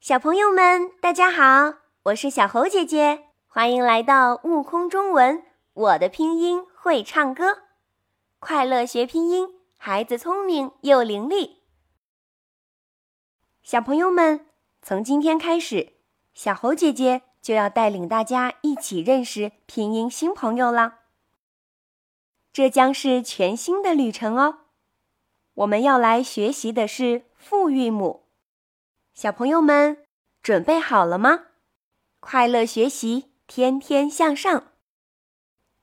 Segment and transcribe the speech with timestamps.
[0.00, 1.74] 小朋友们，大家好，
[2.04, 5.44] 我是小猴姐姐，欢迎来到悟空中文。
[5.74, 7.64] 我的拼音会唱歌，
[8.38, 11.56] 快乐学拼音，孩子聪明又伶俐。
[13.62, 14.46] 小朋友们，
[14.80, 15.92] 从今天开始，
[16.32, 21.00] 小猴姐姐就要带领大家一起认识拼音新朋友了。
[22.54, 24.60] 这将是全新的旅程哦。
[25.52, 28.29] 我们要来学习的是复韵母。
[29.20, 30.02] 小朋友们
[30.42, 31.48] 准备好了吗？
[32.20, 34.72] 快乐学习，天天向上。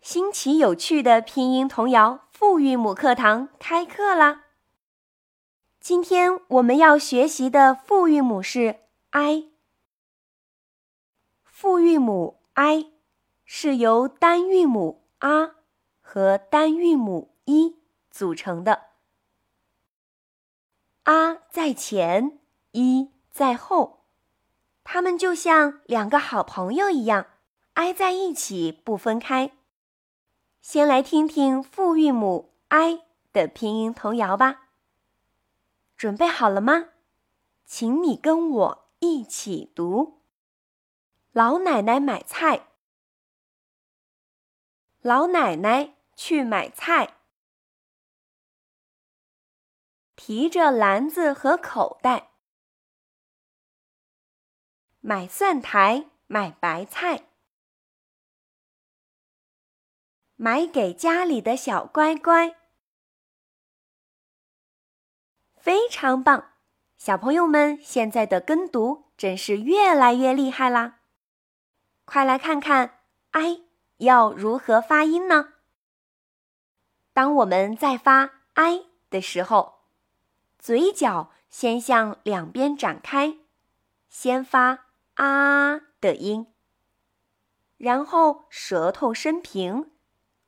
[0.01, 4.45] 新奇有趣的拼音童谣复韵母课堂开课啦！
[5.79, 8.79] 今天我们要学习的复韵母是
[9.11, 9.51] i。
[11.43, 12.91] 复韵母 i
[13.45, 15.51] 是由单韵母 a
[16.01, 17.75] 和单韵母 i
[18.09, 18.85] 组成的
[21.03, 22.39] ，a 在前
[22.71, 23.11] ，i。
[23.37, 24.03] 在后，
[24.83, 27.27] 他们就像两个好朋友一样，
[27.73, 29.51] 挨在一起不分开。
[30.59, 34.69] 先来听听复韵母 i 的拼音童谣吧。
[35.95, 36.85] 准备好了吗？
[37.63, 40.23] 请你跟我一起读：
[41.31, 42.69] 老奶奶买菜，
[45.01, 47.17] 老奶奶去买菜，
[50.15, 52.31] 提着篮子和口袋。
[55.09, 57.29] 买蒜苔，买白菜，
[60.35, 62.57] 买给家里的小乖乖。
[65.55, 66.55] 非常棒，
[66.97, 70.99] 小朋友们现在的跟读真是越来越厉害啦！
[72.03, 72.99] 快来看看
[73.31, 73.61] “i”
[73.99, 75.53] 要如何发音呢？
[77.13, 79.83] 当我们在发 “i” 的时候，
[80.59, 83.37] 嘴角先向两边展开，
[84.09, 84.86] 先发。
[85.17, 86.45] 啊的音，
[87.77, 89.89] 然后舌头伸平，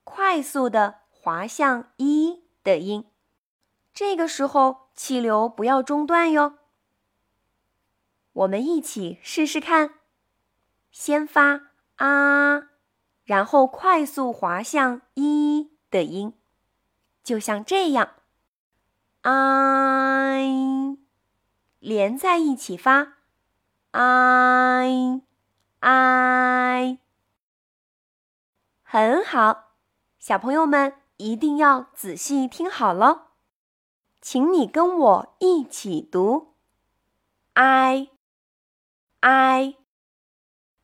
[0.03, 3.06] 快速的滑向一的音。
[3.96, 6.59] 这个时候气流不要中断哟。
[8.31, 9.96] 我们一起试试看，
[10.91, 12.69] 先发啊，
[13.24, 16.34] 然后快速滑向一的音，
[17.24, 18.12] 就像这样，
[19.22, 20.38] 啊，
[21.80, 23.13] 连在一起发
[23.91, 24.38] 啊。
[24.79, 25.22] I
[25.81, 27.00] i，
[28.84, 29.73] 很好，
[30.19, 33.31] 小朋友们一定要仔细听好了，
[34.22, 36.53] 请你跟我一起读
[37.53, 38.09] ：i
[39.19, 39.75] i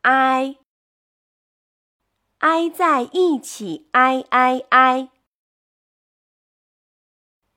[0.02, 0.58] i，
[2.40, 5.10] 挨在一起，i i i，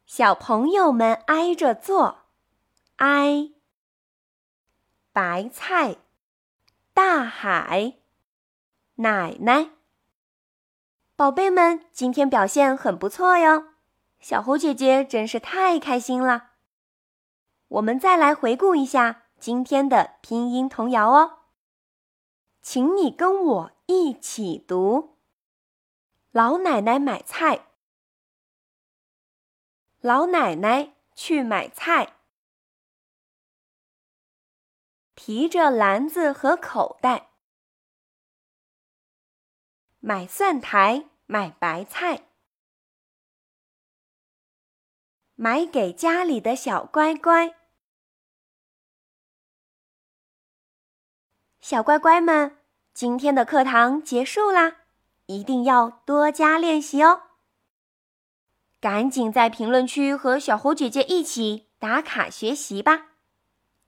[0.06, 2.20] 小朋友们挨着坐
[2.96, 3.54] ，i。
[5.12, 5.96] 白菜，
[6.98, 7.94] 大海，
[8.96, 9.70] 奶奶，
[11.14, 13.68] 宝贝们，今天表现很不错哟！
[14.18, 16.54] 小猴姐姐真是太开心了。
[17.68, 21.38] 我们再来回顾一下今天的拼音童谣哦，
[22.60, 25.18] 请你跟我一起读：
[26.32, 27.66] 老奶奶买菜，
[30.00, 32.17] 老奶奶去买菜。
[35.28, 37.32] 提着篮子和口袋，
[40.00, 42.28] 买蒜苔，买白菜，
[45.34, 47.54] 买给家里的小乖乖。
[51.60, 52.56] 小乖乖们，
[52.94, 54.78] 今天的课堂结束啦，
[55.26, 57.24] 一定要多加练习哦！
[58.80, 63.08] 赶紧在评论区和小猴姐姐一起打卡学习吧！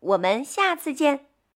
[0.00, 1.29] 我们下次见。